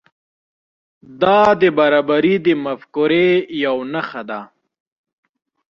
دا 1.21 1.39
د 1.61 1.63
برابري 1.77 2.35
د 2.45 2.47
مفکورې 2.65 3.29
یو 3.63 3.77
نښه 3.93 4.21
ده. 4.29 4.41